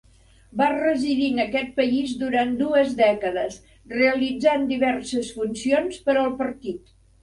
Va 0.61 0.69
residir 0.69 1.27
en 1.33 1.41
aquest 1.43 1.69
país 1.75 2.15
durant 2.23 2.57
dues 2.63 2.97
dècades, 3.03 3.61
realitzant 3.95 4.69
diverses 4.75 5.33
funcions 5.41 6.05
per 6.11 6.21
al 6.27 6.39
partit. 6.47 6.97